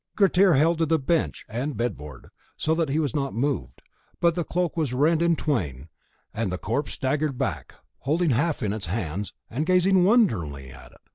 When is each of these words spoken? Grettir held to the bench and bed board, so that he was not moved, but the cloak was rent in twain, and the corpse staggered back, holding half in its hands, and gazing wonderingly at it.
Grettir 0.15 0.55
held 0.55 0.79
to 0.79 0.87
the 0.87 0.97
bench 0.97 1.45
and 1.47 1.77
bed 1.77 1.95
board, 1.95 2.29
so 2.57 2.73
that 2.73 2.89
he 2.89 2.97
was 2.97 3.15
not 3.15 3.35
moved, 3.35 3.83
but 4.19 4.33
the 4.33 4.43
cloak 4.43 4.75
was 4.75 4.95
rent 4.95 5.21
in 5.21 5.35
twain, 5.35 5.89
and 6.33 6.51
the 6.51 6.57
corpse 6.57 6.93
staggered 6.93 7.37
back, 7.37 7.75
holding 7.99 8.31
half 8.31 8.63
in 8.63 8.73
its 8.73 8.87
hands, 8.87 9.31
and 9.47 9.63
gazing 9.67 10.03
wonderingly 10.03 10.71
at 10.71 10.91
it. 10.93 11.01